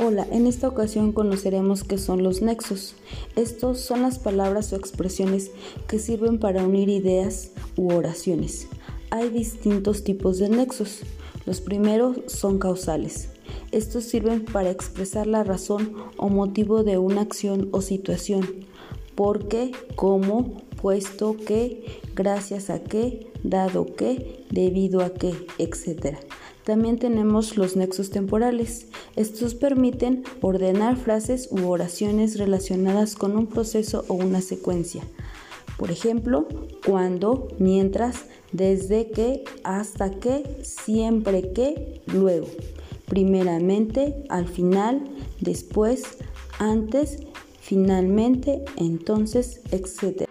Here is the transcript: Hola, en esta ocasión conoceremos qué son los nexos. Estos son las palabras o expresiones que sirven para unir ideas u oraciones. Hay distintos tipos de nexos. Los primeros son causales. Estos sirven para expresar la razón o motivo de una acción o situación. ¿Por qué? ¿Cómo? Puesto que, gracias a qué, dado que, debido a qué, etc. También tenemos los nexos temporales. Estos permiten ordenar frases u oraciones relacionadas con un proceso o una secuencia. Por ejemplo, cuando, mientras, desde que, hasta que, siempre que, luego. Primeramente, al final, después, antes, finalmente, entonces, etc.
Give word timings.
Hola, 0.00 0.28
en 0.30 0.46
esta 0.46 0.68
ocasión 0.68 1.10
conoceremos 1.10 1.82
qué 1.82 1.98
son 1.98 2.22
los 2.22 2.40
nexos. 2.40 2.94
Estos 3.34 3.80
son 3.80 4.02
las 4.02 4.20
palabras 4.20 4.72
o 4.72 4.76
expresiones 4.76 5.50
que 5.88 5.98
sirven 5.98 6.38
para 6.38 6.62
unir 6.62 6.88
ideas 6.88 7.50
u 7.76 7.92
oraciones. 7.92 8.68
Hay 9.10 9.28
distintos 9.30 10.04
tipos 10.04 10.38
de 10.38 10.50
nexos. 10.50 11.00
Los 11.46 11.60
primeros 11.60 12.18
son 12.28 12.60
causales. 12.60 13.30
Estos 13.72 14.04
sirven 14.04 14.44
para 14.44 14.70
expresar 14.70 15.26
la 15.26 15.42
razón 15.42 15.96
o 16.16 16.28
motivo 16.28 16.84
de 16.84 16.96
una 16.96 17.22
acción 17.22 17.68
o 17.72 17.80
situación. 17.80 18.46
¿Por 19.16 19.48
qué? 19.48 19.72
¿Cómo? 19.96 20.67
Puesto 20.80 21.36
que, 21.36 22.00
gracias 22.14 22.70
a 22.70 22.82
qué, 22.82 23.30
dado 23.42 23.94
que, 23.96 24.44
debido 24.50 25.00
a 25.00 25.12
qué, 25.12 25.34
etc. 25.58 26.16
También 26.64 26.98
tenemos 26.98 27.56
los 27.56 27.76
nexos 27.76 28.10
temporales. 28.10 28.86
Estos 29.16 29.54
permiten 29.54 30.24
ordenar 30.40 30.96
frases 30.96 31.48
u 31.50 31.66
oraciones 31.68 32.38
relacionadas 32.38 33.14
con 33.14 33.36
un 33.36 33.46
proceso 33.46 34.04
o 34.08 34.14
una 34.14 34.40
secuencia. 34.40 35.02
Por 35.78 35.90
ejemplo, 35.90 36.46
cuando, 36.84 37.48
mientras, 37.58 38.24
desde 38.52 39.10
que, 39.10 39.44
hasta 39.64 40.10
que, 40.10 40.58
siempre 40.62 41.52
que, 41.52 42.02
luego. 42.06 42.48
Primeramente, 43.06 44.24
al 44.28 44.46
final, 44.48 45.08
después, 45.40 46.18
antes, 46.58 47.18
finalmente, 47.60 48.64
entonces, 48.76 49.60
etc. 49.70 50.28